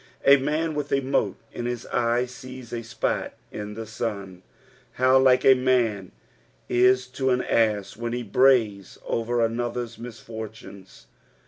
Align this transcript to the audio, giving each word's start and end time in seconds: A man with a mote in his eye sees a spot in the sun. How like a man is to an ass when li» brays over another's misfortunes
A 0.25 0.37
man 0.37 0.73
with 0.73 0.91
a 0.91 0.99
mote 0.99 1.37
in 1.53 1.67
his 1.67 1.85
eye 1.85 2.25
sees 2.25 2.73
a 2.73 2.81
spot 2.81 3.33
in 3.51 3.75
the 3.75 3.85
sun. 3.85 4.41
How 4.93 5.19
like 5.19 5.45
a 5.45 5.53
man 5.53 6.11
is 6.67 7.05
to 7.09 7.29
an 7.29 7.43
ass 7.43 7.95
when 7.95 8.11
li» 8.13 8.23
brays 8.23 8.97
over 9.05 9.45
another's 9.45 9.99
misfortunes 9.99 11.05